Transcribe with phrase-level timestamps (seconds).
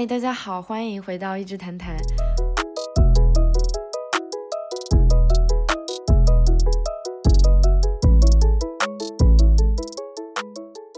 [0.00, 1.94] 嗨，大家好，欢迎回到一直谈谈。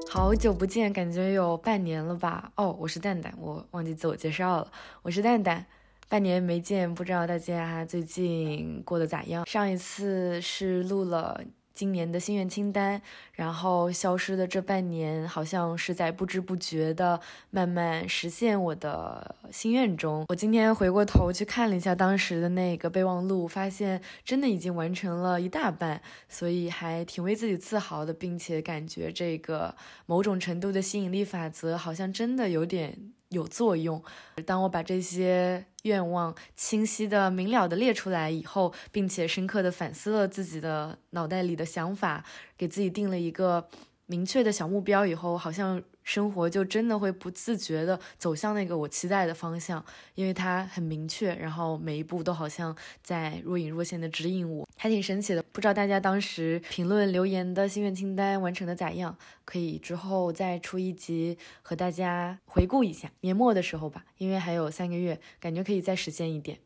[0.08, 2.52] 好久不见，感觉有半年了吧？
[2.54, 4.68] 哦，我是蛋蛋，我忘记自我介绍了，
[5.02, 5.66] 我是蛋蛋。
[6.08, 9.44] 半年没见，不知道大家最近过得咋样？
[9.48, 11.40] 上一次是录了。
[11.74, 13.00] 今年的心愿清单，
[13.32, 20.24] 然后消失的这半年，好像是在不知不觉的慢慢实现我的心愿中。
[20.28, 29.74] 我今天回过头去看了一下当时的那个备忘录，发现真的已经完成了一大半，所以还挺为自己自豪的，并且感觉这个
[30.06, 33.12] 某种程度的吸引力法则好像真的有点。
[33.32, 34.02] 有作用。
[34.46, 42.24] 当我把这些愿望清晰的、明了的列出来以后，并且深刻的反思了自己的脑袋里的想法，
[42.56, 43.68] 给自己定了一个
[44.06, 45.82] 明确的小目标以后，好像。
[46.04, 49.84] 生活就真的会不自觉的走向那个我期待的方向，
[50.14, 55.42] 因为它很明确，然后每一步都好像在若隐若现的指引我，还挺神奇的。
[55.52, 59.16] 不知道大家当时评论留言的心愿清单完成的咋样？
[59.44, 66.58] 可以之后再出一集和大家回顾一下，年末的时候吧，因为还有三个月，感觉可以再实现一点。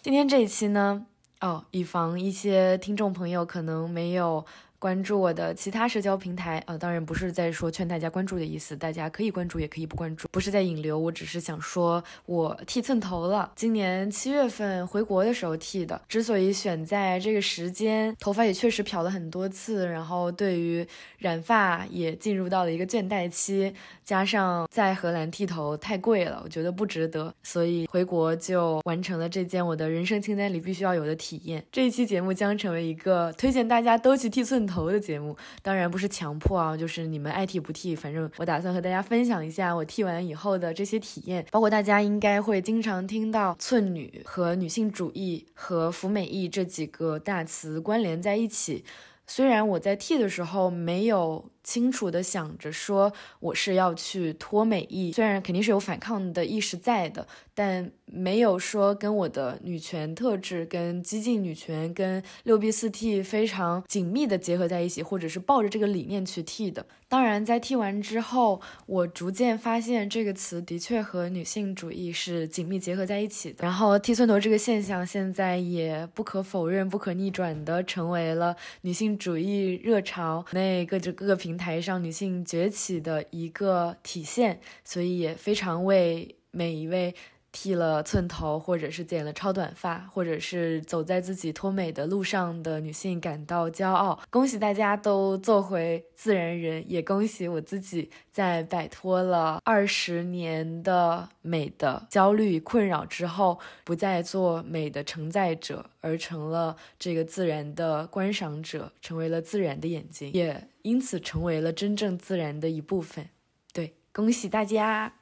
[0.00, 1.06] 今天这一期呢，
[1.40, 4.44] 哦，以防一些听众朋友可能没有。
[4.82, 16.02] 关注我的其他社交平台，呃，当然不是在说劝大家关注的意思，大家可以关注也可以不关注，不是在引流，我只是想说我剃寸头了，今年七月份回国的时候剃的。
[16.08, 20.84] 之所以选在这个时间，头发也确实漂了很多次，然后对于
[21.18, 23.72] 染发也进入到了一个倦怠期，
[24.04, 31.64] 加上在荷兰剃头太贵了，我觉得不值得，所以回国就完成了这件我的人生清单里必须要有的体验。
[31.70, 34.71] 这一期节目将成为一个推荐大家都去剃寸头。
[34.72, 48.84] 头的节目当然不是强迫啊，就是你们爱剃不剃，反正我打算和大家分享一下我剃完以后的这些体验，包括大家应该会经常听到寸女和女性主义和服美役这几个大词关联在一起。
[49.26, 57.92] 虽然我在剃的时候没有清楚的想着说我是要去脱美意，虽然肯定是有反抗的意识在的，但。
[58.14, 66.84] 没有说跟我的女权特质、跟激进女权、跟六 B 四 T 非常紧密的结合在一起，或者是抱着这个理念去剃的。
[67.08, 73.64] 当然，在剃完之后，我逐渐发现这个词的确和女性主义是紧密结合在一起的。
[73.64, 87.14] 然后，剃寸头这个现象现在也不可否认、不可逆转的成为了女性主义热潮那各就各个平平台上女性崛起的一个体现，所以也非常为每一位。
[87.52, 94.18] 剃了寸头，或者是剪了超短发，或者是走在自己脱美的路上的女性感到骄傲。
[94.30, 113.28] 恭喜大家都做回自然人，也恭喜我自己在摆脱了二十年的美的焦虑困扰之后，不再做美的承载者，而成了这个自然的观赏者，成为了自然的眼睛，也因此成为了真正自然的一部分。
[113.74, 115.12] 对，恭喜大家！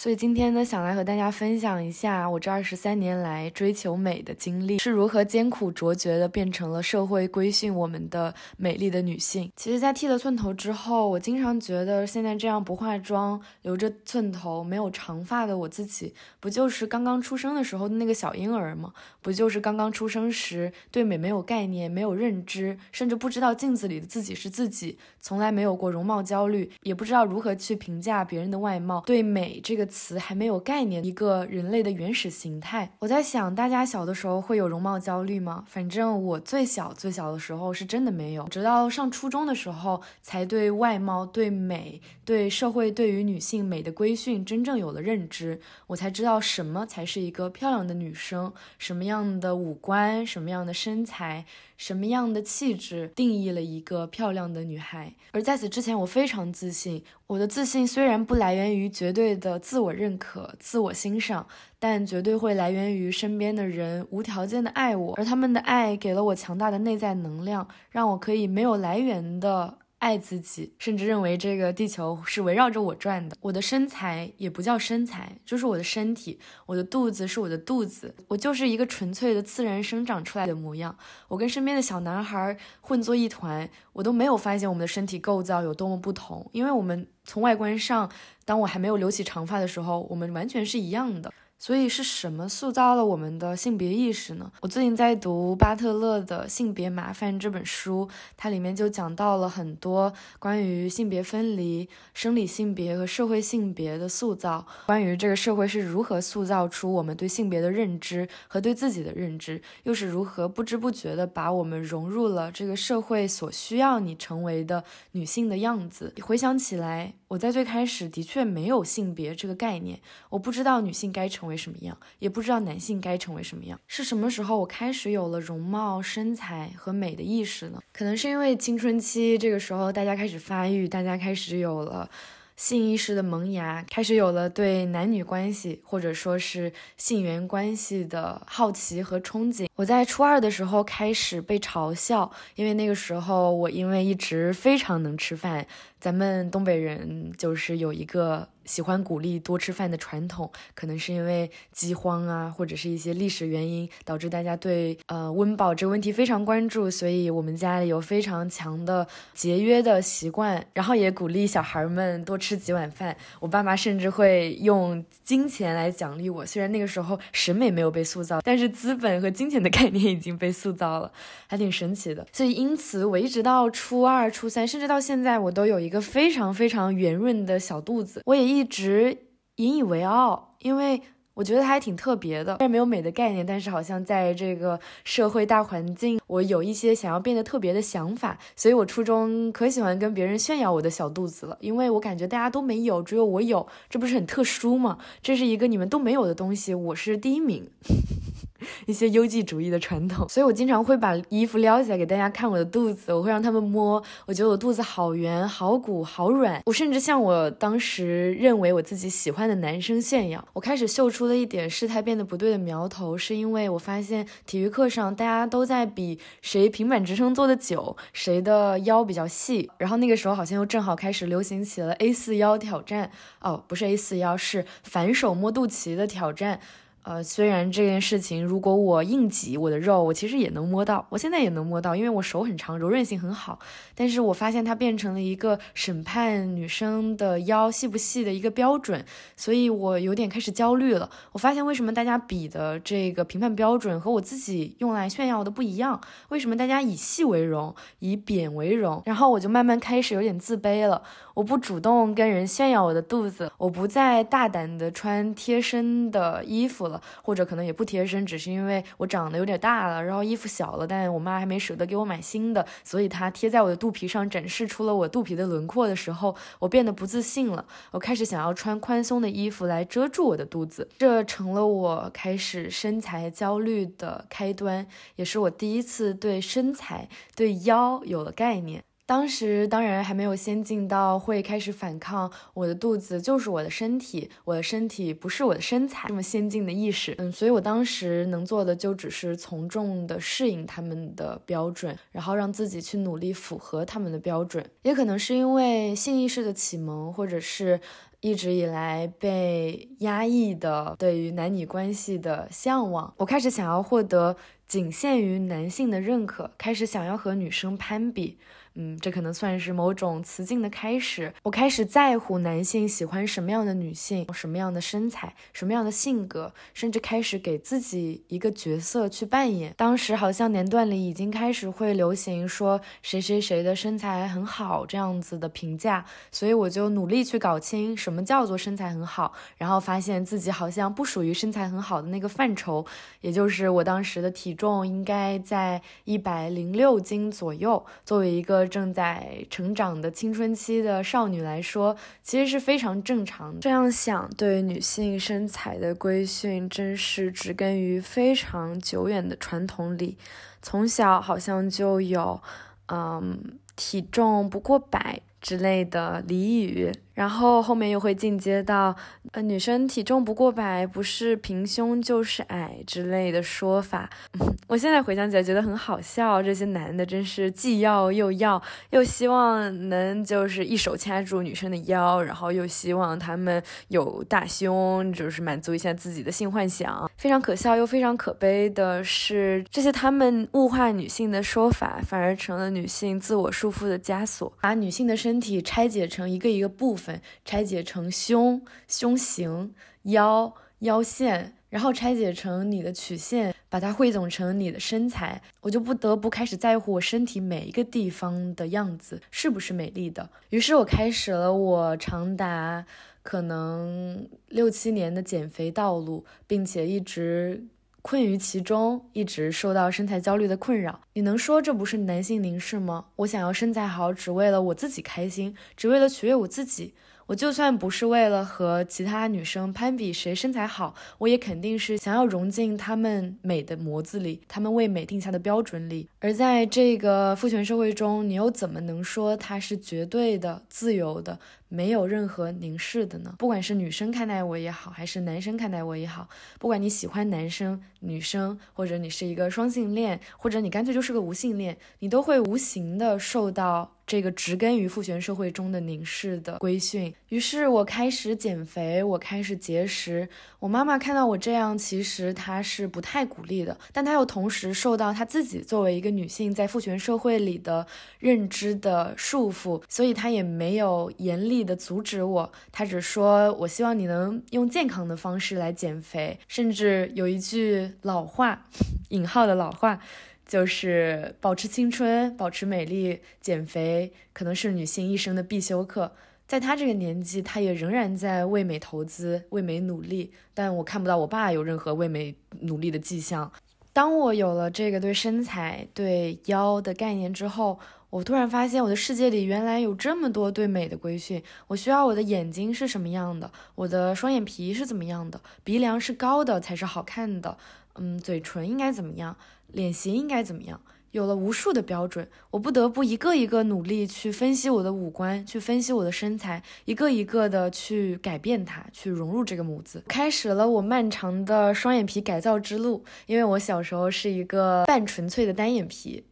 [0.00, 9.50] 所以今天呢，想来和大家分享一下我这二十三年来追求美的经历是如何艰苦卓绝的变成了社会规训我们的美丽的女性。
[9.56, 18.92] 其实，在剃了寸头之后，我经常觉得现在这样不化妆、留着寸头、没有长发的我自己，不就是刚刚出生的时候的那个小婴儿吗？
[19.20, 29.87] 不就是刚刚出生时对美没有概念、没有认知，甚至不知道镜子里的自己是自己，从来没有过容貌焦虑，也不知道如何去评价别人的外貌，对美这个。
[29.88, 32.92] 词还没有概念，一个人类的原始形态。
[33.00, 35.64] 我在想，大家小的时候会有容貌焦虑吗？
[35.66, 45.58] 反正我最小最小的时候是真的没有，直到上初中的时候，才对外貌、对美、对社会对于女性美的规训真正有了认知。
[45.88, 51.46] 我才知道什么才是一个漂亮的女生，什么样的五官，什么样的身材。
[51.78, 55.14] 什么样的气质定义了一个漂亮的女孩？
[55.30, 57.02] 而在此之前，我非常自信。
[57.28, 61.46] 我的自信虽然不来源于绝对的自我认可、自我欣赏，
[61.78, 69.78] 但绝对会来源于身边的人无条件的爱我，而他们的爱给了我强大的内在能量，让我可以没有来源的。
[69.98, 73.36] 爱自己，甚至认为这个地球是围绕着我转的。
[73.40, 76.38] 我的身材也不叫身材，就是我的身体。
[76.66, 80.96] 我的肚子是我的肚子，我就是一个纯粹的自然生长出来的模样。
[81.26, 88.08] 我跟身边的小男孩混作一团，我都没有发现我们的身体构造有多么不同，因为我们从外观上，
[88.44, 91.32] 当我还没有留起长发的时候，我们完全是一样的。
[91.58, 94.50] 所以是什么塑造了我们的性别意识呢？
[94.60, 116.14] 我最近在读巴特勒的《性别麻烦》这本书，它里面就讲到了很多关于性别分离、生理性别和社会性别的塑造，关于这个社会是如何塑造出我们对性别的认知和对自己的认知，又是如何不知不觉的把我们融入了这个社会所需要你成为的女性的样子。
[116.22, 121.48] 回想起来，我在最开始的确没有性别这个概念，我不知道女性该成。
[121.48, 123.80] 为什么样，也不知道男性该成为什么样。
[123.86, 127.80] 是什么时候我开始有了容貌、身材和美的意识呢？
[127.90, 132.10] 可能是因为青春期这个时候，大家开始发育，大家开始有了
[132.54, 139.66] 性意识的萌芽，开始有了对男女关系或者说是性缘关系的好奇和憧憬。
[139.76, 145.66] 我在初二的时候开始被嘲笑，因为那个时候我因为一直非常能吃饭，
[146.00, 148.48] 咱们东北人就是有一个。
[148.68, 163.16] 喜欢鼓励多吃饭的传统，可能是因为饥荒啊，或者是一些历史原因，导致大家对呃温饱这个问题非常关注，所以我们家里有非常强的节约的习惯，然后也鼓励小孩们多吃几碗饭。
[163.40, 171.10] 我爸妈甚至会用金钱来奖励我，虽然那个时候审美没有被塑造，但是资本和金钱的概念已经被塑造了，
[171.46, 172.26] 还挺神奇的。
[172.34, 178.68] 所以因此，我一直到初二、初三，甚至到现在，我都有一一个非常非常圆润的小肚子，我也一。
[178.68, 179.16] 直
[179.56, 181.00] 引以为傲，因为
[181.32, 182.58] 我觉得它还挺特别的。
[182.58, 188.38] 虽然没有美的概念，但是好像在这个社会大环境，我有一些想要变得特别的想法。
[188.54, 194.98] 所以我初中可喜欢跟别人炫耀我的小肚子了，因为我感觉大家都没有，只有我有，这不是很特殊吗？
[195.22, 197.70] 这是一个你们都没有的东西，我是第一名。
[198.86, 206.60] 一些优绩主义的传统，所以我经常会把衣服撩起来给大家看我的肚子，我会让他们摸，我觉得我肚子好圆、好鼓、好软。
[206.66, 210.44] 我甚至向我当时认为我自己喜欢的男生炫耀。
[210.52, 219.70] 我开始秀出了一点事态变得不对的苗头，是因为我发现体育课上大家都在比谁平板支撑做的久，谁的腰比较细。
[219.78, 223.10] 然后那个时候好像又正好开始流行起了 A 四腰挑战，
[223.40, 226.60] 哦，不是 A 四腰，是反手摸肚脐的挑战。
[227.08, 233.58] 呃，虽然这件事情，如果我硬挤我的肉，我其实也能摸到，我现在也能摸到，因为我手很长，柔韧性很好。
[233.94, 239.02] 但是我发现它变成了一个审判女生的腰细不细的一个标准，
[239.38, 241.08] 所以我有点开始焦虑了。
[241.32, 245.98] 我发现为什么大家比的这个评判标准和我自己用来炫耀的不一样？
[246.28, 249.02] 为什么大家以细为荣，以扁为荣？
[249.06, 251.02] 然后我就慢慢开始有点自卑了。
[251.38, 274.84] 我不主动跟人炫耀我的肚子，我不再大胆的穿贴身的衣服了，或者可能也不贴身，只是因为我长得有点大了，然后衣服小了，但我妈还没舍得给我买新的，所以它贴在我的肚皮上，展示出了我肚皮的轮廓的时候，我变得不自信了，我开始想要穿宽松的衣服来遮住我的肚子，这成了我开始身材焦虑的开端，
[275.14, 278.82] 也是我第一次对身材、对腰有了概念。
[279.08, 294.62] 当时当然还没有先进到会开始反抗我的肚子就是我的身体，我的身体不是我的身材这么先进的意识，嗯，所以我当时能做的就只是从众的适应他们的标准，然后让自己去努力符合他们的标准。
[294.82, 297.80] 也可能是因为性意识的启蒙，或者是
[298.20, 308.36] 一直以来被压抑的对于男女关系的向往，我开始想要获得仅限于男性的认可，开始想要和女生攀比。
[308.80, 311.34] 嗯，这可能算是某种雌竞的开始。
[311.42, 319.74] 我开始在乎男性喜欢什么样的女性，什么样的身材，什么样的性格，甚至开始给自己一个角色去扮演。
[319.76, 332.86] 当时好像年段里已经开始会流行说谁谁谁的身材很好这样子的评价，所以我就努力去搞清什么叫做身材很好，然后发现自己好像不属于身材很好的那个范畴，
[333.22, 338.67] 也就是我当时的体重应该在一百零六斤左右，作为一个。
[338.68, 343.60] 正在成长的青春期的少女来说，其实是非常正常的。
[343.60, 350.18] 这样想，对女性身材的规训，真是植根于非常久远的传统里。
[350.60, 352.40] 从小好像就有，
[352.88, 356.92] 嗯，体重不过百之类的俚语。
[357.18, 358.94] 然后后面又会进阶到，
[359.32, 364.08] 呃，女生体重不过百，不是平胸就是矮之类的说法。
[364.68, 377.10] 我现在回想起来觉得很好笑，这些男的真是既要又要，又希望能就是一手掐住女生的腰，然后又希望他们有大胸，就是满足一下自己的性幻想。
[377.16, 387.07] 非常可笑又非常可悲的是，这些他们物化女性的说法，反而成了女性自我束缚的枷锁，把女性的身体拆解成一个一个部分。
[387.44, 400.28] 拆解成胸、胸型、腰、腰线，然后拆解成你的曲线，把它汇总成你的身材，我就不得不开始在乎我身体每一个地方的样子是不是美丽的。
[400.50, 402.84] 于是我开始了我长达
[403.22, 407.64] 可能六七年的减肥道路，并且一直。
[408.08, 410.98] 困于其中，一直受到身材焦虑的困扰。
[411.12, 413.04] 你能说这不是男性凝视吗？
[413.16, 416.94] 我想要身材好，只为了我自己开心，只为了取悦我自己。
[417.26, 426.08] 我就算不是为了和其他女生攀比谁身材好，我也肯定是想要融进她们美的模子里，她们为美定下的标准里。
[426.20, 431.38] 而在这个父权社会中，你又怎么能说它是绝对的、自由的？
[431.68, 433.34] 没有任何凝视的呢？
[433.38, 443.94] 不管是女生看待我也好，还是男生看待我也好，不管你喜欢男生、女生，或者你是一个双性恋，或者你干脆就是个无性恋，你都会无形的受到。
[444.08, 450.26] 这个植根于父权社会中的凝视的规训，于是我开始减肥，我开始节食。
[450.58, 457.86] 我妈妈看到我这样，其实她是不太鼓励的，但她又同时受到她自己作为一个女性在父权社会里的
[458.18, 468.66] 认知的束缚，所以她也没有严厉的阻止我，他只说我希望你能用健康的方式来减肥，甚至有一句老话，
[469.10, 470.00] 引号的老话。
[470.46, 476.10] 就是保持青春，保持美丽，减肥可能是女性一生的必修课。
[476.46, 480.32] 在她这个年纪，她也仍然在为美投资、为美努力。
[480.54, 483.52] 但我看不到我爸有任何为美努力的迹象。
[483.92, 487.78] 当我有了这个对身材、对腰的概念之后，
[488.10, 491.42] 我突然发现我的世界里原来有这么多对美的规训。
[491.66, 493.50] 我需要我的眼睛是什么样的？
[493.74, 495.40] 我的双眼皮是怎么样的？
[495.62, 497.56] 鼻梁是高的才是好看的。
[497.96, 499.36] 嗯，嘴唇应该怎么样？
[499.72, 500.80] 脸型应该怎么样？
[501.10, 513.02] 有了无数的标准，我不得不一个一个努力去分析我的五官，去分析我的身材，一个一个的去改变它，去融入这个模子，开始了我漫长的双眼皮改造之路。
[513.26, 516.24] 因为我小时候是一个半纯粹的单眼皮。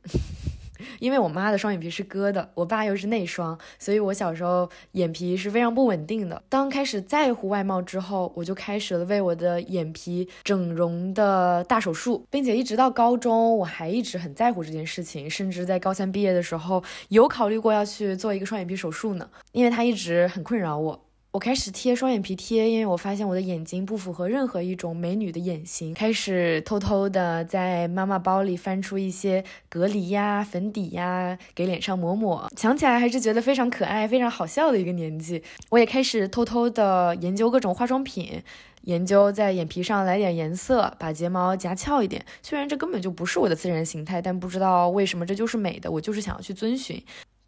[0.99, 6.43] 因为我妈的双眼皮是割的，我爸又是内双，所以我小时候眼皮是非常不稳定的。
[6.49, 21.06] 当开始在乎外貌之后，我就开始了为我的眼皮整容的大手术，并且一直到高中，我还一直很在乎这件事情，甚至在高三毕业的时候有考虑过要去做一个双眼皮手术呢，因为它一直很困扰我。
[21.37, 25.93] 我开始贴双眼皮贴，因为我发现我的眼睛不符合任何一种美女的眼型。
[25.93, 32.51] 开始偷偷的在妈妈包里翻出一些隔离呀、粉底呀，给脸上抹抹。
[32.57, 35.43] 想起来还是觉得非常可爱、非常好笑的一个年纪。
[35.69, 38.43] 我也开始偷偷的研究各种化妆品，
[38.85, 42.25] 研究在眼皮上来点颜色，把睫毛夹翘一点。
[42.43, 47.05] 虽然这根本就不是我的自然形态，但不知道为什么这就是美的，我就是想要去遵循。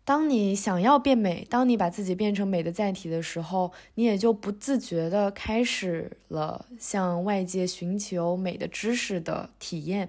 [0.09, 10.09] 当你想要变美，当你把自己变成美的载体的时候，你也就不自觉地开始了向外界寻求美的知识的体验。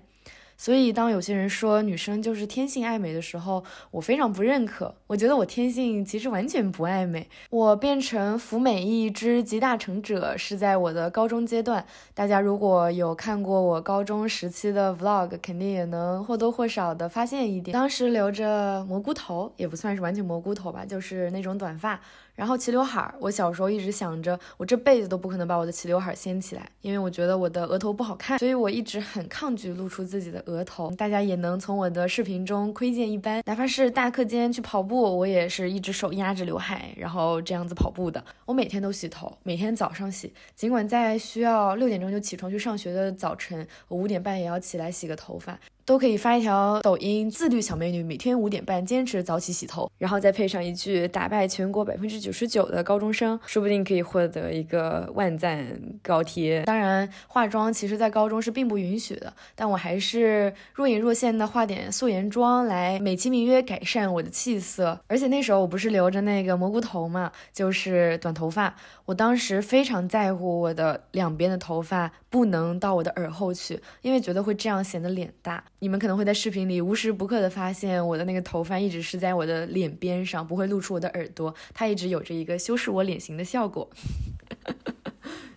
[0.62, 4.94] 所以，当有些人说女生就是天性爱美的时候，我非常不认可。
[5.08, 7.30] 我觉得我天性其实完全不爱美。
[7.50, 11.86] 我变成服美役之集大成者是在我的高中阶段。
[12.14, 17.74] 大家如果有看过我高中时期的 vlog，肯定也能或多或少的发现一点。
[17.74, 21.98] 当时留着蘑菇头，也不算是完全蘑菇头吧，就是那种短发。
[22.40, 30.90] 然后齐刘海儿，我小时候一直想着，我这辈子都不可能把我的齐刘海掀起来，因为我觉得我的额头不好看，所以我一直很抗拒露出自己的额头。
[30.92, 38.24] 大家也能从我的视频中窥见一斑，哪怕是大课间去跑步，我也是一只手压着刘海，然后这样子跑步的。
[38.46, 45.60] 我每天都洗头，每天早上洗，尽管在需要六点钟就起床去上学的早晨，我五点半也要起来洗个头发。
[45.90, 55.66] 都可以发一条抖音，自律小美女每天五点半坚持早起洗头，然后再配上一句打败全国百分之九十九的高中生，说不定可以获得一个万赞
[56.04, 56.62] 高贴。
[56.66, 65.02] 当然，化妆其实在高中是并不允许的，但我还是若隐若现的化点素颜妆来美其名曰改善我的气色。
[65.08, 68.76] 而且那时候我不是留着那个蘑菇头嘛，就是短头发。
[69.06, 75.64] 我当时非常在乎我的两边的头发不能到我的耳后去，因为觉得会这样显得脸大。
[75.80, 83.90] 你们可能会在视频里无时不刻的发现我的那个头发一直是在我的脸边上，不会露出我的耳朵，它一直有着一个修饰我脸型的效果。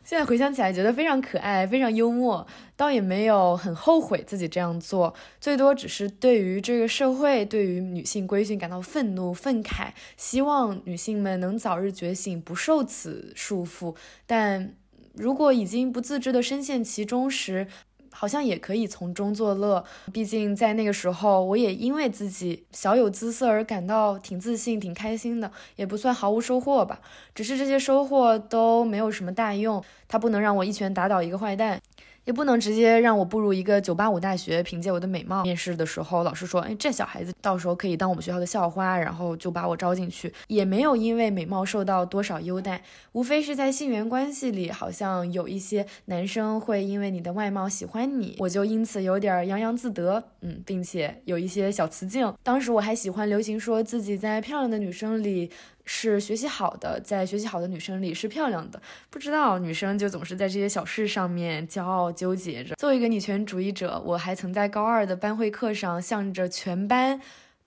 [0.05, 13.95] 现在回想起来，觉得非常可爱，非常幽默，倒也没有很后悔自己这样做，最多只是对于这个社会，对于女性规训感到愤怒、愤慨，希望女性们能早日觉醒，不受此束缚。
[14.26, 14.75] 但
[15.14, 17.66] 如果已经不自知的深陷其中时，
[18.11, 19.85] 好像也可以从中作乐。
[20.12, 27.00] 毕竟在那个时候，我也因为自己小有姿色而感到挺自信、挺开心的，也不算毫无收获吧。
[27.35, 31.81] 只是这些收获都没有什么大用，它不能让我一拳打倒一个坏蛋。
[32.25, 35.43] 也不能直接让我步入一个九八五大学，凭借我的美貌。
[35.43, 52.33] 面试的时候，老师说：“哎，这小孩子到时候可以当我们学校的校花。”然后就把我招进去，也没有因为美貌受到多少优待，无非是在性缘关系里，好像有一些男生会因为你的外貌喜欢你，我就因此有点洋洋自得，嗯，并且有一些小雌竞。
[52.43, 55.50] 当时我还喜欢流行说自己在漂亮的女生里。
[55.85, 58.81] 是学习好的，在学习好的女生里是漂亮的。
[59.11, 62.75] 不知道女生就总是在这些小事上面骄傲纠结着。
[62.77, 67.21] 作为一个女权主义者，我还曾在高二的班会课上，向着全班，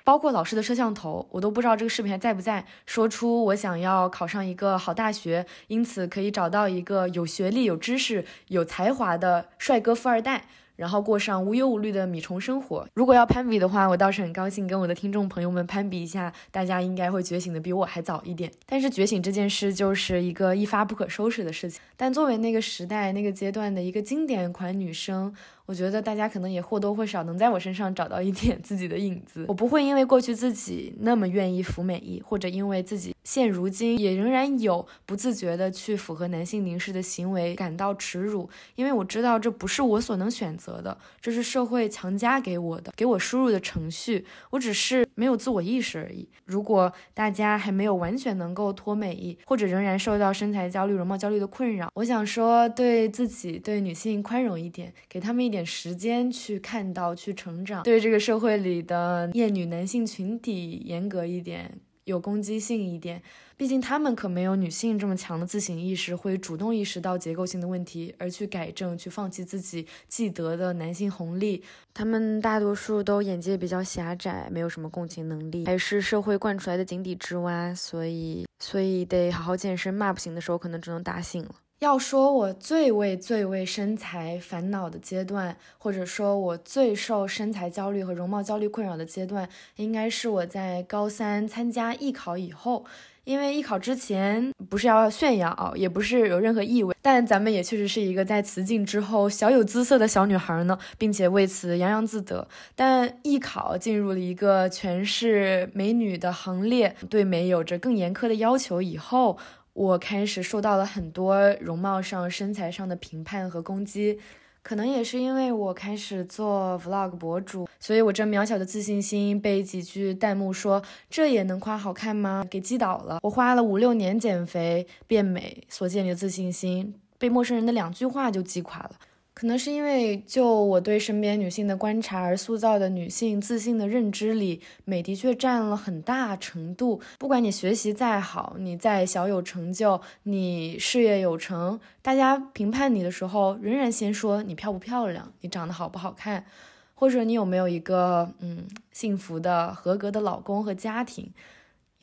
[0.03, 10.45] 包括老师的摄像头，我都不知道这个视频还在不在，说出我想要考上一个好大学，因此可以找到一个有学历、有知识、有才华的帅哥富二代。
[10.75, 12.88] 然后过上无忧无虑的米虫生活。
[12.94, 18.51] 如果要攀比的话，我倒是很高兴跟我的听众朋友们攀比一下，大家应该会觉醒的比我还早一点。
[18.65, 21.82] 但是觉醒这件事就是一个一发不可收拾的事情。
[21.98, 25.34] 但作为那个时代、那个阶段的一个经典款女生。
[25.65, 29.45] 我觉得大家可能也或多或少能在我身上找到一点自己的影子。
[29.48, 44.24] 我不会因为过去自己那么愿意服美役，或者因为自己现如今也仍然有不自觉的去符合男性凝视的行为感到耻辱，因为我知道这不是我所能选择的，这是社会强加给我的，给我输入的程序。
[44.51, 46.27] 我只是没有自我意识而已。
[46.45, 55.54] 如果大家还没有完全能够脱美役，或者仍然受到身材焦虑、容貌焦虑的困扰，我想说对自己、对女性宽容一点，给他们一点。
[55.55, 63.21] 点时间去看到、去成长，对这个社会里的厌女男性群体严格一点，有攻击性一点。
[63.57, 71.63] 毕竟他们可没有女性这么强的自省意识，会主动意识到结构性的问题而去改正、去放弃自己既得的男性红利。
[71.93, 77.74] 他们大多数都眼界比较狭窄，没有什么共情能力，还是社会惯出来的井底之蛙。
[77.74, 81.55] 所以，所以得好好健身，骂不醒的时候可能只能打醒了。
[81.79, 92.86] 要说我最为最为身材烦恼的阶段，或者说我最受身材焦虑和容貌焦虑困扰的阶段，应该是我在高三参加艺考以后。
[93.25, 102.48] 因为艺考之前不是要炫耀，也不是有任何意味，但咱们也确实是一个在辞境之后小有姿色的小女孩呢，并且为此洋洋自得。
[102.75, 109.38] 但艺考进入了一个全是美女的行列，对美有着更严苛的要求以后。
[109.75, 114.18] 我开始受到了很多容貌上、身材上的评判和攻击，
[114.64, 122.46] 可能也是因为我开始做 vlog 博主，所以我这渺小的自信心被几句弹幕说这也能夸好看吗？
[122.50, 123.20] 给击倒了。
[123.22, 128.92] 我花了五六年减肥变美所建立的自信心，被陌生人的两句话就击垮了。
[129.35, 137.01] 可能是因为就我对身边女性的观察而塑造的女性自信的认知里，美的确占了很大程度。
[137.19, 146.45] 不管你学习再好，你再小有成就，你事业有成，大家评判你的时候，仍然先说你漂不漂亮，你长得好不好看，
[146.93, 151.29] 或者你有没有一个嗯幸福的合格的老公和家庭。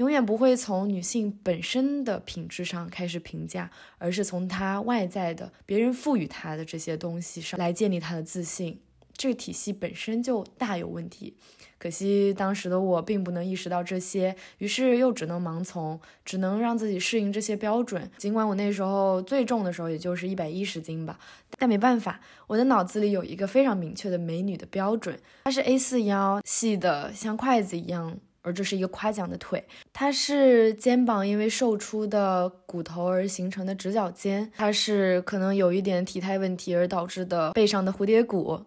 [0.02, 8.80] 永远不会从女性本身的品质上开始评价，而是从她外在的别人赋予她的这些东西上来建立她的自信。
[9.16, 11.36] 这个体系本身就大有问题。
[11.78, 18.10] 可惜当时的我并不能意识到这些，于是又只能盲从，只能让自己适应这些标准。
[18.16, 21.16] 尽管我那时候最重的时候也就是一百一十斤吧，
[21.58, 28.18] 但没办法，我的脑子里有一个非常明确的美女的标准，它是 A 四腰，细的像筷子一样。
[28.42, 38.60] 而这是一个夸奖的腿，它是肩膀因为瘦出的骨头而形成的直角肩，它是可能有一点体态问题而导致的背上的蝴蝶骨。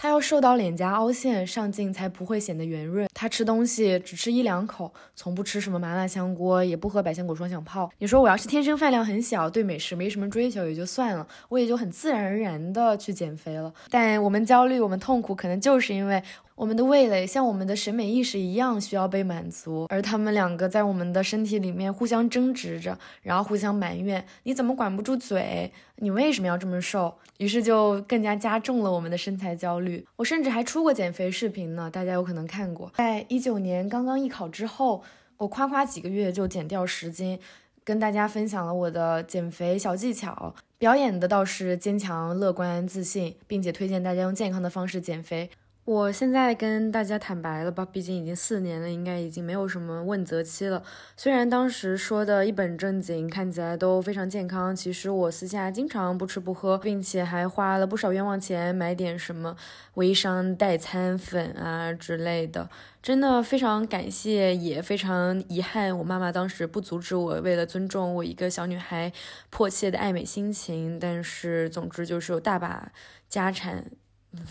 [0.00, 3.08] 它要瘦到脸颊凹陷，上镜才不会显得圆润。
[3.12, 7.90] 它吃东西只吃一两口，从不吃什么麻辣香锅，也不喝百香果双响炮。
[7.98, 13.74] 你说我要是天生饭量很小，对美食没什么追求也就算了，我也就很自然而然的去减肥了。
[13.90, 16.22] 但我们焦虑，我们痛苦，可能就是因为。
[16.58, 25.72] 我们的味蕾像我们的审美意识一样需要被满足，而他们两个在我们的身体里面互相争执着，然后互相埋怨：你怎么管不住嘴？
[25.98, 27.14] 你为什么要这么瘦？
[27.36, 30.04] 于是就更加加重了我们的身材焦虑。
[30.16, 32.90] 我甚至还出过减肥视频呢，大家有可能看过。
[32.96, 35.04] 在一九年刚刚艺考之后，
[35.36, 37.38] 我夸夸几个月就减掉十斤，
[37.84, 40.52] 跟大家分享了我的减肥小技巧。
[40.76, 45.48] 表演的倒是坚强、乐观、自信，并且推荐大家用健康的方式减肥。
[45.88, 50.82] 我现在跟大家坦白了吧，毕竟已经四年了，应该已经没有什么问责期了。
[51.16, 59.56] 虽然当时说的一本正经，看起来都非常健康，其实我私下经常不吃不喝，并且还花了不少冤枉钱买点什么
[59.94, 62.68] 微商代餐粉啊之类的。
[63.02, 69.10] 真的非常感谢，也非常遗憾，我妈妈当时不阻止我，为了尊重我一个小女孩
[69.48, 70.98] 迫切的爱美心情。
[70.98, 72.92] 但是总之就是有大把
[73.30, 73.86] 家产。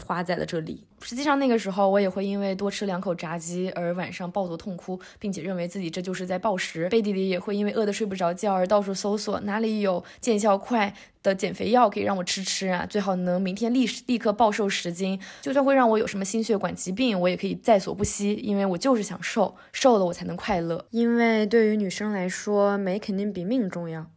[0.06, 0.84] 花在了这里。
[1.02, 6.90] 实际上，那个时候我也会因为多吃两口炸鸡而晚上抱头痛哭，并且认为自己这就是在暴食。
[6.90, 15.20] 背地里也会因为饿得睡不着觉而到处搜索哪里有见效快的减肥药可以让我吃吃啊，最好能明天立立刻暴瘦十斤。
[15.42, 20.86] 就算会让我有什么心血管疾病，我也可以在所不惜，因为我就是想瘦，瘦了我才能快乐。
[20.90, 24.08] 因为对于女生来说，美肯定比命重要。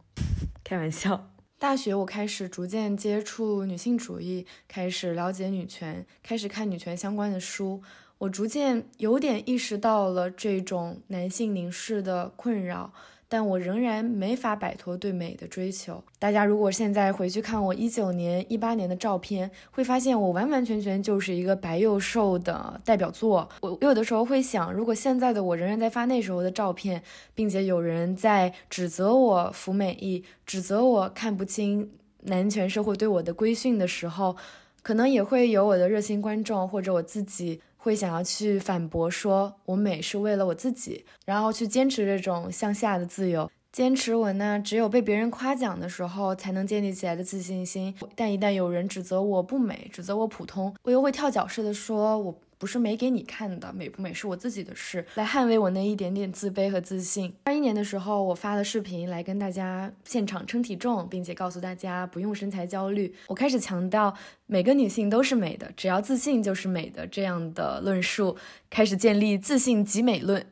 [0.63, 1.27] 开玩笑。
[1.61, 7.83] 大学，我开始逐渐接触女性主义，开始了解女权，开始看女权相关的书。
[8.17, 12.91] 我逐渐有点意识到了这种男性凝视的困扰。
[13.31, 16.03] 但我仍然没法摆脱对美的追求。
[16.19, 23.47] 大家如果现在回去看我一九年、一八年的照片，会发现我完完全全就是一个白又瘦的代表作。
[23.61, 27.01] 我有的时候会想，如果现在的我仍然在发那时候的照片，
[27.33, 31.89] 并且有人在指责我服美役，指责我看不清
[32.23, 34.35] 男权社会对我的规训的时候，
[34.83, 37.61] 可能也会有我的热心观众或者我自己。
[37.83, 47.95] 会想要去反驳，说我美是为了我自己，然后去坚持这种向下的自由，坚持我那只有被别人夸奖的时候才能建立起来的自信心。
[48.15, 52.35] 但一旦有人指责我不美，指责我普通，我又会跳脚式的说我。
[52.61, 57.33] 不是没给你看的，美不美是我自己的事，来捍卫我那一点点自卑和自信。
[57.43, 63.11] 二一年的时候，我发了视频来跟大家现场称体重，并且告诉大家不用身材焦虑。
[63.29, 68.37] 我开始强调每个女性都是美的，只要自信就是美的这样的论述，
[68.69, 70.45] 开始建立自信即美论。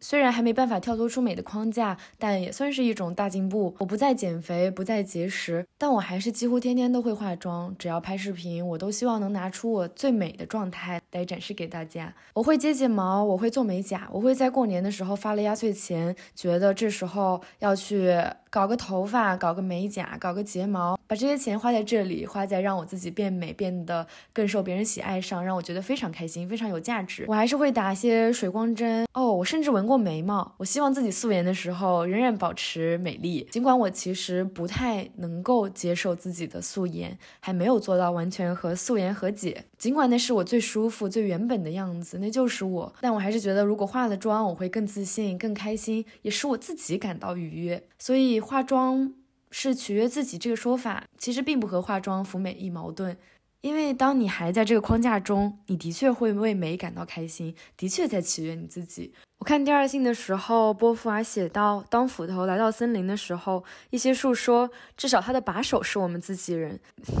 [0.00, 3.74] 虽然还没办法跳脱出美的框架，但也算是一种大进步。
[3.78, 7.74] 我不再减肥，不再节食，但我还是几乎天天都会化妆。
[7.78, 12.12] 只要拍视频，我都希望能拿出我最美的状态来展示给大家。
[12.34, 18.16] 我会接睫毛，我会做美甲，我会在过年的时候发了压岁钱，觉得这时候要去。
[18.50, 27.24] 搞个头发，搞个美甲，搞个睫毛，把这些钱花在这里，花在让我自己变美，变得更受别人喜爱上，让我觉得非常开心，非常有价值。
[27.28, 30.52] 我还是会打一些水光针哦，我甚至纹过眉毛。
[30.56, 39.64] 我希望自己素颜的时候仍然保持美丽，尽管我其实不太能够接受自己的素颜，还没有做到完全和素颜和解。
[39.80, 47.82] 尽管那是我最舒服、最原本的样子，那就是我，但我还是觉得如果化了妆，我会更自信、更开心，也使我自己感到愉悦。
[47.98, 48.38] 所以。
[48.50, 49.14] 化妆
[49.50, 53.16] 是取悦自己这个说法，其实并不和化妆服美役矛盾，
[53.60, 59.12] 因为当你还在这个框架中，你的确会为美感到开心，的确在取悦你自己。
[59.38, 66.78] 我看第二性的时候，波伏娃写到，当斧头来到森林的时候，一些树说，至少它的把手是我们自己人，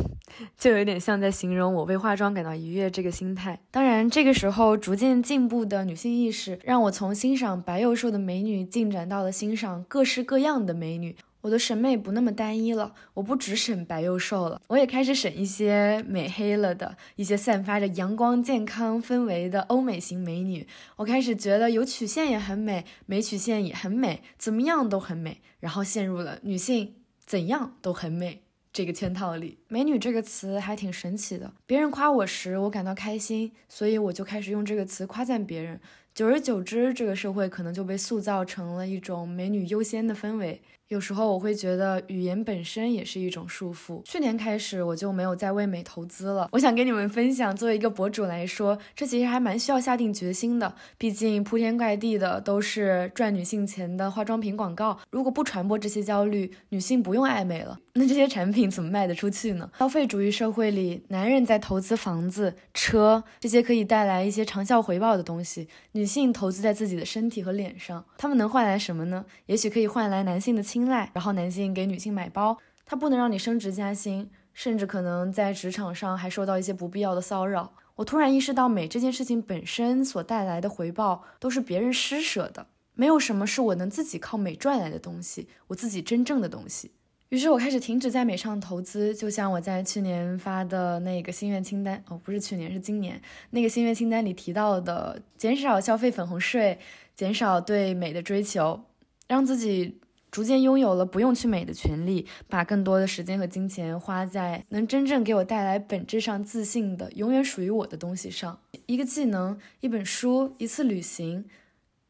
[0.58, 3.58] 就有点像在形容我为化妆感到愉悦这个心态。
[3.70, 11.16] 当然，这个时候逐渐进步的女性意识，让我从欣赏白又瘦的美女，进展到了欣赏各式各样的美女。
[11.42, 20.66] 我的审美不那么单一了，我不只审白又瘦了，我也开始审一些美黑了的一些散发着阳光健康氛围的欧美型美女。
[20.96, 25.40] 我开始觉得有曲线也很美，没曲线也很美，怎么样都很美。
[25.60, 26.94] 然后陷入了女性
[27.26, 28.40] 怎样都很美
[28.72, 29.58] 这个圈套里。
[29.68, 35.78] 美女这个词还挺神奇的，别人夸我时，我感到开心，所以我就开始用这个词夸赞别人。
[36.14, 40.62] 久而久之，这个社会可能就被塑造成了一种美女优先的氛围。
[40.90, 44.02] 有时候我会觉得语言本身也是一种束缚。
[44.02, 46.48] 去年开始我就没有再为美投资了。
[46.50, 50.74] 我想跟你们分享，作为一个博主来说，这其实还蛮需要下定决心的。
[50.98, 59.70] 毕竟铺天盖地的都是赚女性钱的化妆品广告，如果不传播这些焦虑，女性不用爱美了，那这些产品怎么卖得出去呢？
[59.78, 69.24] 消费主义社会里，男人在投资房子、车这些可以带来一些长效回报的东西，女性投资在自己的身体和脸上，他们能换来什么呢？
[69.46, 70.79] 也许可以换来男性的亲。
[70.80, 77.74] 青睐，然后男性给女性买包，他不能让你升职加薪，甚至可能在职场上还受到一些不必要的骚扰。
[77.96, 86.92] 我突然意识到，美这件事情本身所带来的回报都是别人施舍的，没有什么是我能自己靠美赚来的东西，我自己真正的东西。
[87.28, 96.78] 于是我开始停止在美上投资，就像我在去年发的那个心愿清单，哦，不是去年，是今年那个心愿清单里提到的，减少消费粉红税，
[97.14, 98.80] 减少对美的追求，
[99.28, 100.00] 让自己。
[100.30, 108.60] 逐渐拥有了不用去美的权利，把更多的时间和金钱花在能真正给我带来本质上自信的、永远属于我的东西上。
[108.86, 111.44] 一个技能、一本书、一次旅行，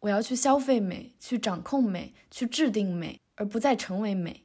[0.01, 4.43] 我要去消费美，去掌控美，去制定美，而不再成为美。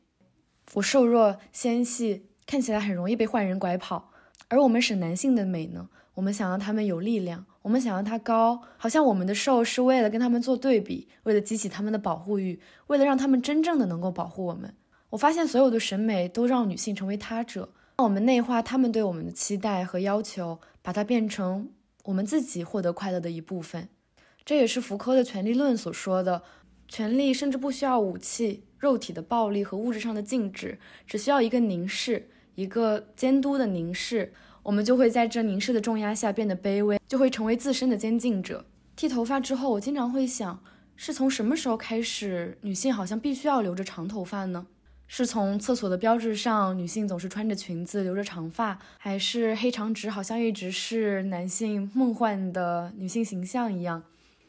[0.74, 4.12] 我瘦弱纤细，看起来很容易被坏人拐跑。
[4.48, 5.90] 而我们审男性的美呢？
[6.14, 14.72] 我们想要他们有力量，我们想要他高，好像我们的瘦是为了跟他们做对比，为了激起他们的保护欲，为了让他们真正的能够保护我们。
[15.10, 21.72] 我发现所有的审美都让女性成为他者，让我们内化他们对我们的期待和要求，把它变成
[22.04, 23.90] 我们自己获得快乐的一部分。
[24.46, 26.44] 这也是福柯的权力论所说的：
[26.88, 34.32] 权力甚至不需要武器、肉体的暴力和物质上的禁止，只需要一个凝视，一个监督的凝视。
[34.66, 38.66] 我们就会在这凝视的重压下变得卑微，就会成为自身的监禁者。
[38.96, 40.60] 剃头发之后，我经常会想，
[40.96, 44.66] 是从什么时候开始，女性好像必须要留着长头发呢？
[45.08, 54.02] 是从厕所的标志上，女性总是穿着裙子留着长发，还是黑长直好像一直是男性梦幻的女性形象一样？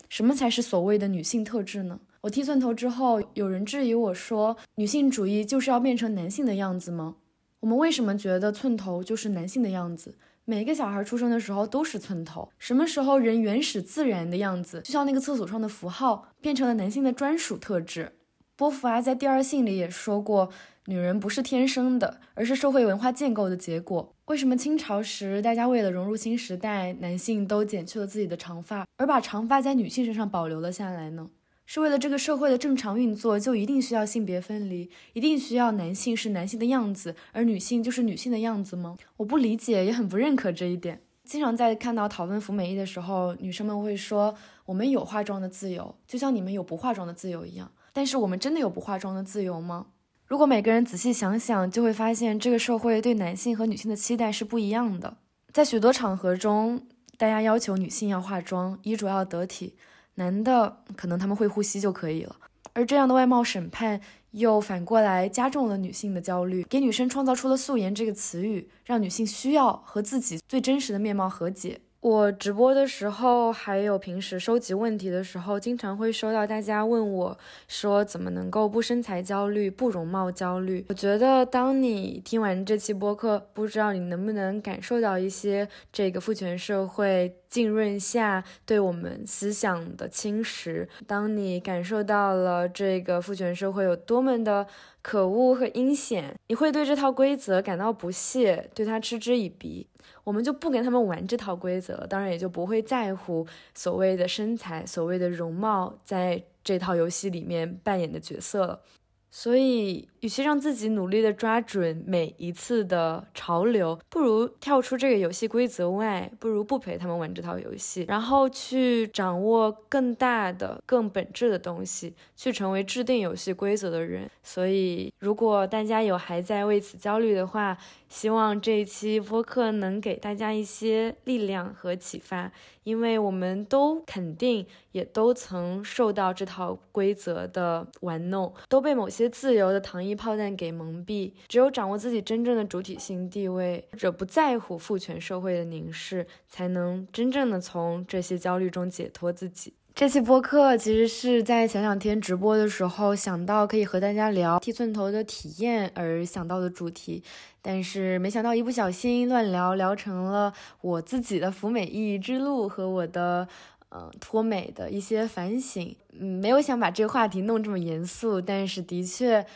[0.08, 2.00] 什么才是所谓的女性特质呢？
[2.22, 7.16] 我剃寸头之后，有人质疑我说，女性主义就是要变成男性的样子吗？
[7.60, 10.14] 我们为什么觉得寸头就是男性的样子？
[10.44, 12.48] 每个小孩出生的时候都是寸头。
[12.58, 18.12] 什么时候人原始自然的样子，就像那个厕所上的符号，变成了男性的专属特质？
[18.54, 20.50] 波伏娃在《第二性》里也说过，
[20.86, 24.14] 女人不是天生的，而是社会文化建构的结果。
[24.26, 31.28] 为什么清朝时大家为了融入新时代，男性都剪去了自己的长发，而把长发在女性身上保留了下来呢？
[31.66, 38.96] 是为了这个社会的正常运作，就一定需要性别分离，一定需要男性是男性的样子，而女性就是女性的样子吗？
[39.16, 41.02] 我不理解，也很不认可这一点。
[41.24, 44.32] 经常在看到讨论服美役的时候，女生们会说
[44.64, 49.86] ：“我们有化妆的自由，就像你们有不化妆的自由一样。”但是我们真的有不化妆的自由吗？
[50.26, 55.16] 如果每个人仔细想想，就会发现这个社会对男性和女性的期待是不一样的。
[55.52, 59.74] 在许多场合中，大家要求女性要化妆，衣着要得体。
[60.16, 62.36] 男的可能他们会呼吸就可以了，
[62.74, 64.00] 而这样的外貌审判
[64.32, 71.80] 又反过来加重了女性的焦虑，给女生创造出了素颜这个词语，让女性需要和自己最真实的面貌和解。
[72.00, 80.84] 我直播的时候，还有平时收集问题的时候，经常会收到大家问我，说怎么能够不身材焦虑、不容貌焦虑？
[80.88, 90.86] 我觉得，当你听完这期播客，不知道你能不能感受到一些这个父权社会浸润下对我们思想的侵蚀。
[91.06, 94.66] 当你感受到了这个父权社会有多么的
[95.00, 99.86] 可恶和阴险，你会对这套规则感到不屑，对它嗤之以鼻。
[100.22, 108.82] 我们就不跟他们玩这套规则了，当然也就不会在乎所谓的身材、所谓的容貌在这套游戏里面扮演的角色了。
[109.30, 124.30] 所以，与其让自己努力的抓准每一次的潮流，不如跳出这个游戏规则外，不如不陪他们玩这套游戏，然后去掌握更大的、更本质的东西，去成为制定游戏规则的人。
[124.42, 127.76] 所以，如果大家有还在为此焦虑的话，
[128.08, 132.52] 希望这一期播客能给大家一些力量和启发。
[132.84, 141.32] 因为我们都肯定，也都曾受到这套规则的玩弄，都被某些自由的糖衣炮弹给蒙蔽。
[141.48, 149.74] 只有掌握自己真正的主体性地位，或者不在乎父权社会的凝视，才能真正的从这些焦虑中解脱自己。
[149.96, 157.22] 这期播客其实是在前两天直播的时候想到可以和大家聊剃寸头的体验而想到的主题，
[157.62, 163.48] 但是没想到一不小心乱聊聊成了我自己的服美意义之路和我的
[163.88, 165.96] 呃脱美的一些反省。
[166.12, 169.46] 嗯，没有想把这个话题弄这么严肃，但是的确，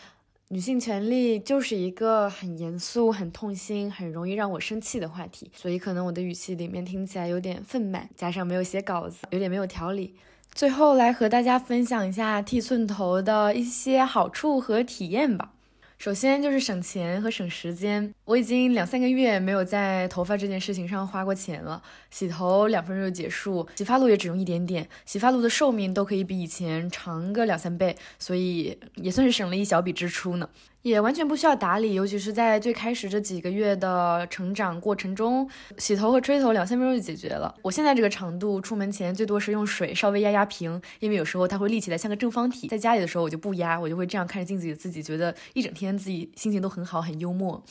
[0.48, 10.14] 女性权利就是一个很严肃、很痛心、很容易让我生气的话题，所以可能我的语气里面听起来有点愤满，加上没有写稿子，有点没有条理。
[10.52, 15.52] 最后来和大家分享一下剃寸头的一些好处和体验吧。
[16.00, 18.14] 首先就是省钱和省时间。
[18.24, 21.82] 我已经两三个月没有在头发这件事情上花过钱了。
[22.10, 30.48] 洗头两分钟就结束，洗发露也只用一点点，洗发露的寿命都可以比以前长个两三倍，所以也算是省了一小笔支出呢。
[30.82, 35.46] 也完全不需要打理，尤其是在最开始这几个月的成长过程中，
[35.76, 37.54] 洗头和吹头两三分钟就解决了。
[37.60, 42.66] 我现在这个长度，出门前最多是用水稍微压压平，因为有时候它会立起来像个正方体。
[42.68, 47.62] 在家里的时候我就不压，我就会这样看着镜子里的自己，觉得一整天自己心情都很好，很幽默。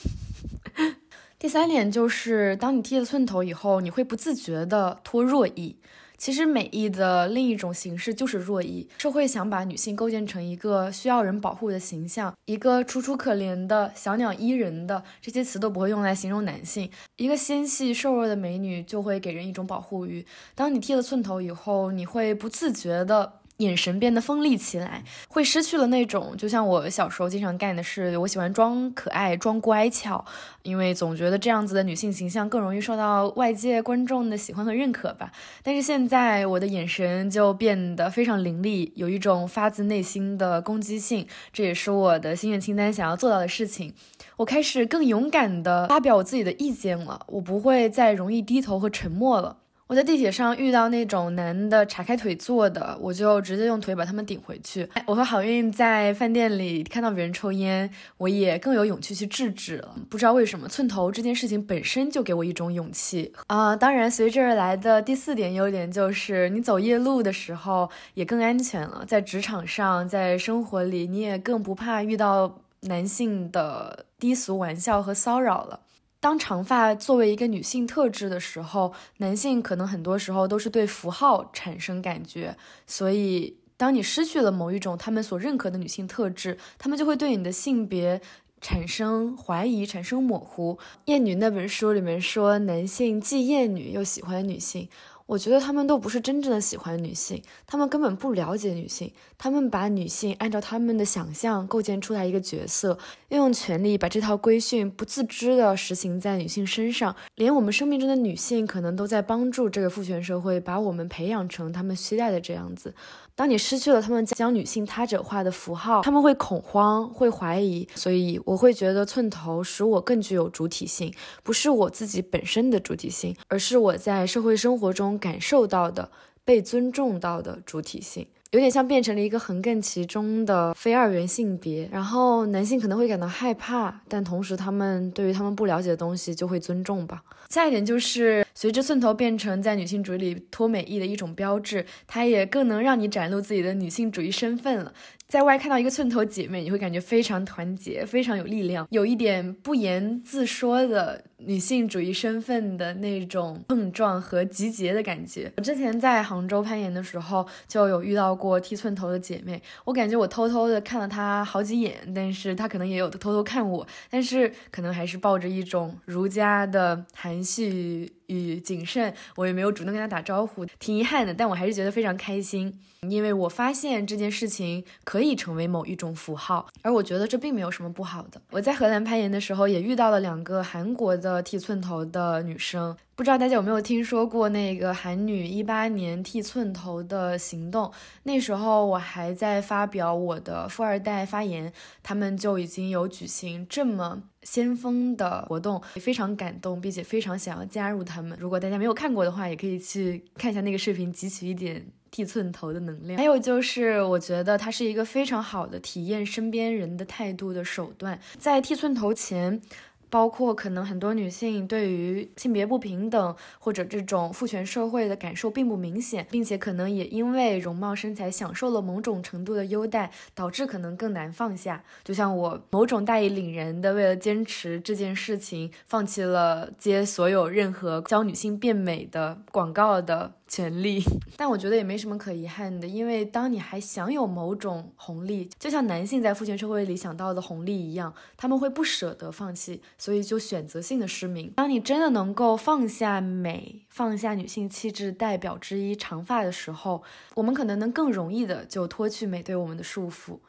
[1.40, 5.78] 第三点就是，当你剃了寸头以后，你会不自觉的脱弱衣。
[6.18, 16.92] 其实美意的另一种形式就是弱意，社会想把女性构建成一个需要人保护的形象，一个楚楚可怜的小鸟依人的这些词都不会用来形容男性。
[17.16, 20.26] 一个纤细瘦弱的美女就会给人一种保护欲。
[20.54, 23.39] 当你剃了寸头以后，你会不自觉的。
[23.60, 28.18] 眼神变得锋利起来，会失去了那种就像我小时候经常干的事。
[28.18, 30.24] 我喜欢装可爱、装乖巧，
[30.64, 35.32] 因为总觉得这样子的女性形象更容易受到外界观众的喜欢和认可吧。
[35.62, 41.28] 但是现在我的眼神就变得非常凌厉，有一种发自内心的攻击性。
[41.52, 43.94] 这也是我的心愿清单想要做到的事情。
[44.38, 49.58] 我开始更勇敢地发表我自己的意见了，我不会再容易低头和沉默了。
[49.90, 54.88] 我在地铁上遇到那种男的叉开腿坐的，我就直接用腿把他们顶回去。
[55.08, 59.96] 我和好运在饭店里看到别人抽烟，我也更有勇气去制止了。
[60.08, 63.76] 不知道为什么，寸头这件事情本身就给我一种勇气啊。
[63.76, 69.04] 当然，随之而来的第四点优点就是，你走夜路的时候也更安全了。
[69.08, 75.80] 在职场上，在生活里，你也更不怕遇到男性的低俗玩笑和骚扰了。
[76.22, 88.20] 当长发作为一个女性特质的时候，男性可能很多时候都是对符号产生感觉，所以当你失去了某一种他们所认可的女性特质，他们就会对你的性别
[88.60, 90.76] 产生怀疑，产生模糊。
[91.06, 94.90] 《厌女》那本书里面说，男性既厌女又喜欢女性。
[95.30, 112.96] 我觉得他们都不是真正的喜欢女性，他们根本不了解女性，他们把女性按照他们的想象构建出来一个角色，运用权力把这套规训不自知的实行在女性身上，连我们生命中的女性可能都在帮助这个父权社会把我们培养成他们期待的这样子。
[113.40, 117.88] 当你失去了他们将女性他者化的符号，他们会恐慌，会怀疑。
[117.96, 126.12] 所以我会觉得寸头使我更具有主体性，不是我自己本身的主体性，而是我在社会生活中感受到的
[126.44, 128.28] 被尊重到的主体性。
[128.52, 131.88] 有点像变成了一个横亘其中的非二元性别。
[131.92, 137.22] 然后男性可能会感到害怕，但同时他们对于他们不了解的东西就会尊重吧。
[137.50, 144.94] 下一点就是，随着寸头变成在女性主义里脱美意的一种标志，它也更能让你展露自己的女性主义身份了。
[145.28, 155.52] 在外看到一个寸头姐妹，你会感觉非常团结，非常有力量，有一点不言自说的女性主义身份的那种碰撞和集结的感觉。
[155.58, 168.14] 我之前在杭州攀岩的时候，就有遇到过剃寸头的姐妹，我感觉我偷偷的看了她好几眼，但是她可能也有偷偷看我，但是可能还是抱着一种儒家的含蓄。
[168.30, 171.34] 与谨慎，我也没有主动跟她打招呼，挺遗憾的。
[171.34, 172.72] 但我还是觉得非常开心，
[173.10, 178.40] 因为我发现这件事情可以成为某一种符号，而我觉得这并没有什么不好的。
[178.52, 182.96] 我在荷兰攀岩的时候，也遇到了两个韩国的剃寸头的女生。
[183.16, 187.92] 不知道大家有没有听说过那个韩女一八年剃寸头的行动？
[188.24, 198.38] 那时候我还在发表我的富二代发言，他们就已经有举行这么先锋的活动，非常感动，并且非常想要加入他们。
[198.40, 203.18] 如果大家没有看过的话，也可以去看一下那个视频，汲取一点剃寸头的能量。
[203.18, 209.62] 还有就是，我觉得它是一个非常好的体验身边人的态度的手段，在剃寸头前。
[210.10, 221.84] 包括可能很多女性对于性别不平等或者这种父权社会的感受并不明显，并且可能也因为容貌身材享受了某种程度的优待，导致可能更难放下。
[222.04, 230.34] 就像我某种大义凛然的为了坚持这件事情，放弃了接所有任何教女性变美的广告的。
[230.50, 231.02] 权利，
[231.38, 241.54] 但我觉得也没什么可遗憾的，因为当你还享有某种红利，就像男性在父权社会里想到的红利一样，他们会不舍得放弃，所以就选择性的失明。
[241.56, 247.04] 当你真的能够放下美，放下女性气质代表之一长发的时候，
[247.36, 250.40] 我们可能能更容易的就脱去美对我们的束缚。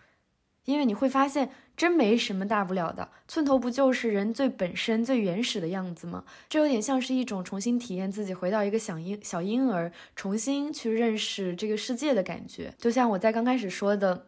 [0.66, 6.22] 因为你会发现，真没什么大不了的，寸头不就是人最本身、最原始的样子吗？
[6.46, 12.74] 这有点像是一种重新体验自己，回到一个小婴小婴儿，重新去认识这个世界的感觉。
[12.76, 14.26] 就像我在刚开始说的，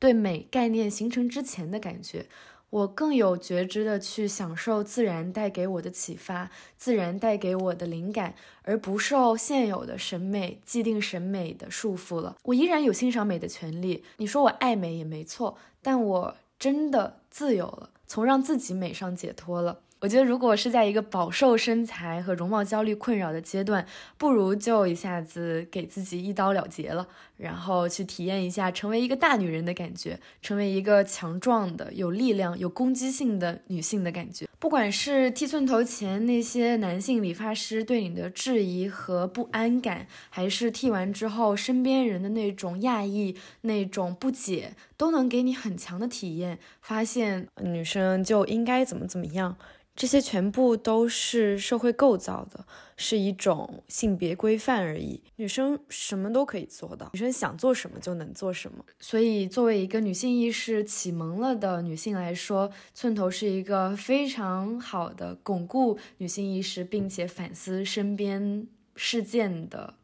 [0.00, 2.26] 对美概念形成之前的感觉。
[2.70, 12.36] 我更有觉知的去享受自然带给我的启发，自然带给我的灵感，而不受现有的审美、既定审美的束缚了。
[12.42, 14.02] 我依然有欣赏美的权利。
[14.16, 17.90] 你说我爱美也没错，但我真的自由了。
[18.06, 19.80] 从让自己美上解脱了。
[20.00, 34.48] 我觉得，如果是在一个饱受身材和容貌焦虑困扰的阶段，不如就一下子给自己一刀了结了，然后去体验一下成为一个大女人的感觉，成为一个强壮的、有力量、有攻击性的女性的感觉。
[34.58, 49.56] 不管是剃寸头前那些男性理发师对你的质疑和不安感，还是剃完之后身边人的那种讶异、那种不解，都能给你很强的体验，发现女生就应该怎么怎么样。
[49.96, 52.66] 这些全部都是社会构造的，
[52.98, 55.22] 是一种性别规范而已。
[55.36, 58.84] 女生什么都可以做到，女生想做什么就能做什么。
[58.98, 69.94] 所以，作为一个女性意识启蒙了的女性来说，寸头是一个非常好的巩固女性意识，并且反思身边事件的。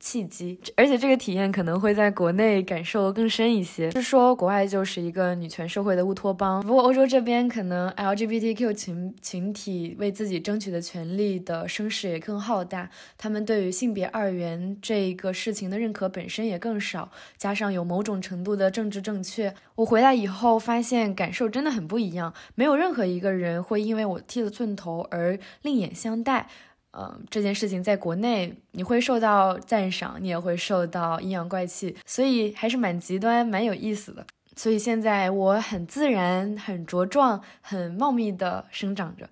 [0.00, 3.90] 契机，而且这个体验可能会在国内感受更深一些。
[3.90, 19.54] 是说国外就是一个女权社会的乌托邦，不过欧洲这边可能 LGBTQ 群群体为自己争取的权利的声势也更浩大，他们对于性别二元这个事情的认可本身也更少，加上有某种程度的政治正确。
[19.74, 26.48] 我回来以后发现感受真的很不一样，没有任何一个人会因为我剃了寸头而另眼相待。
[27.00, 34.26] 嗯，这件事情在国内你会受到赞赏，你也会受到阴阳怪气，所以还是蛮极端、蛮有意思的。
[34.56, 39.30] 所以现在我很自然、很茁壮、很茂密的生长着。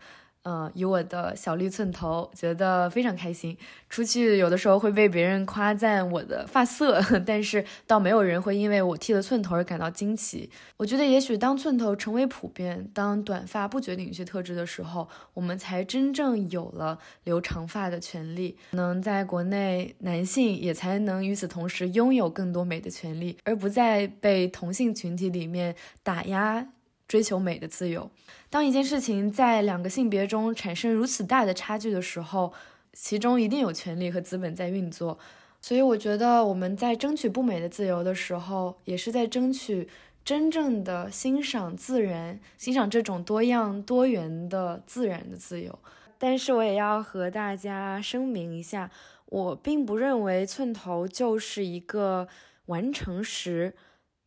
[0.48, 3.58] 嗯，以我的小绿寸头，觉得非常开心。
[3.90, 10.48] 出去有的时候会被别人夸赞我的发色， 但是倒没有人会因为我剃了寸头而感到惊奇。
[10.76, 18.56] 我觉得，也许当寸头成为普遍，当短发不决定一些特质的时候，我们才真正有了留长发的权利。
[18.70, 25.74] 能在国内，男性也才能与此同时拥有更多美的权利，而不再被同性群体里面
[26.04, 26.68] 打压。
[27.08, 28.10] 追求美的自由。
[28.50, 32.52] 当一件事情在两个性别中产生如此大的差距的时候，
[32.92, 35.18] 其中一定有权利和资本在运作。
[35.60, 39.88] 所以，我觉得我们在争取不美的自由的时候，也是在争取
[40.24, 45.76] 真正的欣赏自然、欣赏这种多样多元的自然的自由。
[46.18, 48.90] 但是，我也要和大家声明一下，
[49.26, 52.28] 我并不认为寸头就是一个
[52.66, 53.74] 完成时。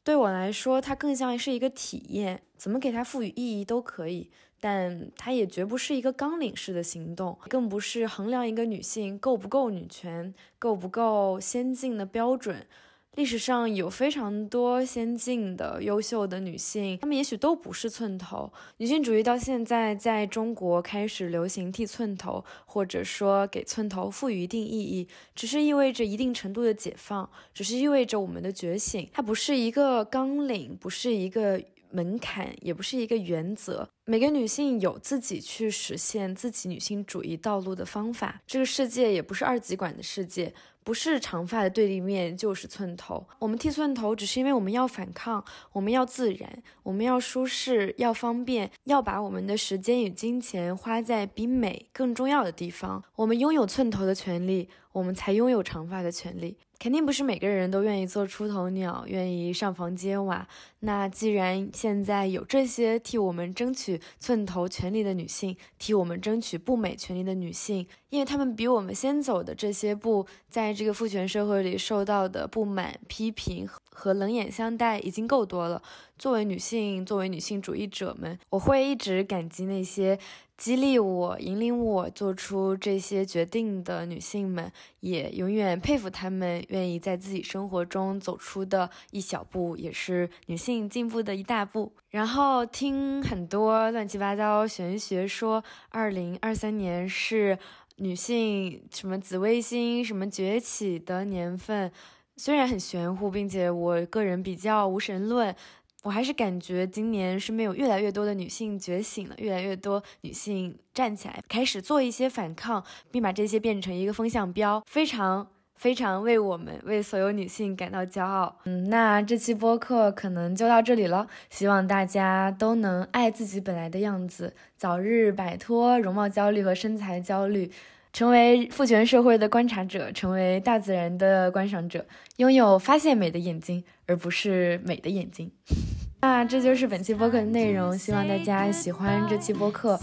[0.04, 4.30] 对我来说，它更像是一个体验，怎么给它赋予意义都可以，
[4.60, 12.68] 但它也绝不是一个纲领式的行动，更不是衡量一个女性够不够女权、够不够先进的标准。
[13.16, 18.54] 历史上有非常多先进的、优秀的女性，她们也许都不是寸头。
[18.78, 29.10] 女性主义到现在在中国开始流行剃寸头，或者说给寸头赋予一定意义，只是意味着一定程度的解放，只是意味着我们的觉醒。
[29.12, 31.62] 它不是一个纲领，不是一个
[31.92, 33.90] 门槛，也不是一个原则。
[34.06, 38.42] 每个女性有自己去实现自己女性主义道路的方法。
[38.48, 40.54] 这个世界也不是二极管的世界。
[40.82, 43.24] 不是长发的对立面就是寸头。
[43.38, 53.04] 我们剃寸头，只是因为我们要反抗，我们要自然，我们要舒适，要方便，要把我们的时间与金钱花在比美更重要的地方。
[53.18, 56.58] 我们拥有寸头的权利，我们才拥有长发的权利。
[56.80, 60.48] 肯定不是每个人都愿意做出头鸟，愿意上房揭瓦。
[60.80, 75.84] 那既然现在有这些替我们争取寸头权利的女性，替我们争取不美权利的女性，因为她们比我们先走的这些步，在这个父权社会里受到的不满、批评和冷眼相待已经够多了。
[76.20, 80.20] 作为女性，作为女性主义者们，我会一直感激那些。
[80.58, 91.94] 激励我、引领我做出这些决定的女性们，也永远佩服她们愿意在自己生活中走出的一小步，也是女性进步的一大步。
[92.10, 97.58] 然后听很多乱七八糟玄学说，二零二三年是
[97.96, 101.90] 女性什么紫微星什么崛起的年份，
[102.36, 105.56] 虽然很玄乎，并且我个人比较无神论。
[106.04, 118.58] 我还是感觉今年身边有越来越多的女性觉醒了，越来越多女性站起来，开始做一些反抗，并把这些变成一个风向标，非常非常为我们为所有女性感到骄傲。
[118.64, 127.70] 嗯，那这期播客可能就到这里了，希望大家都能爱自己本来的样子，早日摆脱容貌焦虑和身材焦虑。
[128.12, 132.06] 成为父权社会的观察者，成为大自然的观赏者，
[132.38, 135.52] 拥有发现美的眼睛，而不是美的眼睛。
[136.22, 139.98] 那这就是本期播客的内容，希望大家喜欢这期播客。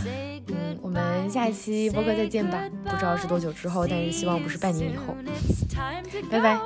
[0.46, 5.14] 嗯，我们下一期播客再见吧，不知道是多久之后，但是希望不是半年以后。
[6.30, 6.58] 拜拜。